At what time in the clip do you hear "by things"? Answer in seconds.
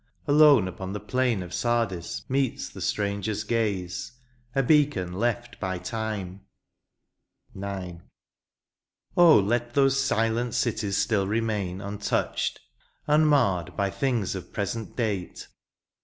13.77-14.33